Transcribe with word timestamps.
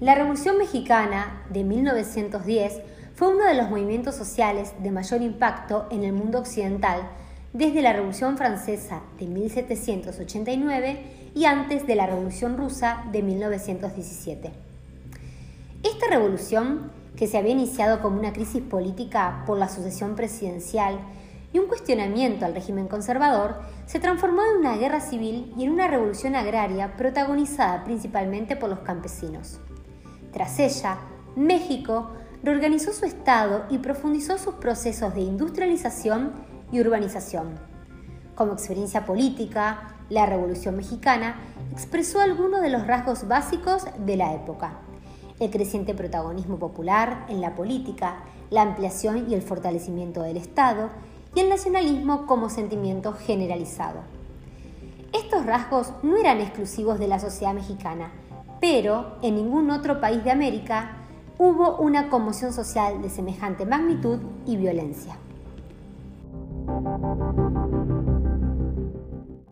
La 0.00 0.14
Revolución 0.14 0.56
Mexicana 0.56 1.42
de 1.50 1.62
1910 1.62 2.80
fue 3.14 3.28
uno 3.28 3.44
de 3.44 3.52
los 3.52 3.68
movimientos 3.68 4.14
sociales 4.14 4.72
de 4.82 4.90
mayor 4.90 5.20
impacto 5.20 5.86
en 5.90 6.04
el 6.04 6.14
mundo 6.14 6.38
occidental 6.38 7.02
desde 7.52 7.82
la 7.82 7.92
Revolución 7.92 8.38
Francesa 8.38 9.02
de 9.18 9.26
1789 9.26 11.32
y 11.34 11.44
antes 11.44 11.86
de 11.86 11.96
la 11.96 12.06
Revolución 12.06 12.56
Rusa 12.56 13.04
de 13.12 13.22
1917. 13.22 14.50
Esta 15.82 16.06
revolución, 16.08 16.90
que 17.14 17.26
se 17.26 17.36
había 17.36 17.52
iniciado 17.52 18.00
como 18.00 18.18
una 18.18 18.32
crisis 18.32 18.62
política 18.62 19.44
por 19.46 19.58
la 19.58 19.68
sucesión 19.68 20.16
presidencial 20.16 20.98
y 21.52 21.58
un 21.58 21.66
cuestionamiento 21.66 22.46
al 22.46 22.54
régimen 22.54 22.88
conservador, 22.88 23.60
se 23.84 24.00
transformó 24.00 24.40
en 24.50 24.60
una 24.60 24.78
guerra 24.78 25.02
civil 25.02 25.52
y 25.58 25.64
en 25.64 25.72
una 25.72 25.88
revolución 25.88 26.36
agraria 26.36 26.96
protagonizada 26.96 27.84
principalmente 27.84 28.56
por 28.56 28.70
los 28.70 28.78
campesinos. 28.78 29.60
Tras 30.32 30.58
ella, 30.58 30.98
México 31.36 32.10
reorganizó 32.42 32.92
su 32.92 33.04
Estado 33.04 33.64
y 33.68 33.78
profundizó 33.78 34.38
sus 34.38 34.54
procesos 34.54 35.14
de 35.14 35.20
industrialización 35.20 36.32
y 36.72 36.80
urbanización. 36.80 37.58
Como 38.34 38.52
experiencia 38.52 39.04
política, 39.04 39.96
la 40.08 40.26
Revolución 40.26 40.76
Mexicana 40.76 41.36
expresó 41.72 42.20
algunos 42.20 42.62
de 42.62 42.70
los 42.70 42.86
rasgos 42.86 43.28
básicos 43.28 43.84
de 43.98 44.16
la 44.16 44.34
época. 44.34 44.78
El 45.38 45.50
creciente 45.50 45.94
protagonismo 45.94 46.58
popular 46.58 47.26
en 47.28 47.40
la 47.40 47.54
política, 47.54 48.24
la 48.50 48.62
ampliación 48.62 49.30
y 49.30 49.34
el 49.34 49.42
fortalecimiento 49.42 50.22
del 50.22 50.36
Estado 50.36 50.90
y 51.34 51.40
el 51.40 51.48
nacionalismo 51.48 52.26
como 52.26 52.50
sentimiento 52.50 53.12
generalizado. 53.12 54.00
Estos 55.12 55.46
rasgos 55.46 55.92
no 56.02 56.16
eran 56.16 56.40
exclusivos 56.40 56.98
de 56.98 57.08
la 57.08 57.18
sociedad 57.18 57.54
mexicana, 57.54 58.12
pero 58.60 59.16
en 59.22 59.36
ningún 59.36 59.70
otro 59.70 60.00
país 60.00 60.22
de 60.22 60.30
América 60.30 60.96
hubo 61.38 61.78
una 61.78 62.08
conmoción 62.10 62.52
social 62.52 63.00
de 63.00 63.08
semejante 63.08 63.64
magnitud 63.64 64.20
y 64.46 64.56
violencia. 64.56 65.16